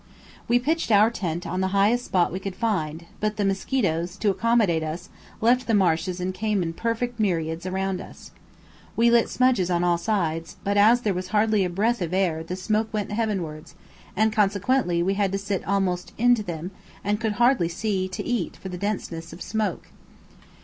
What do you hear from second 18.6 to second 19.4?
the denseness of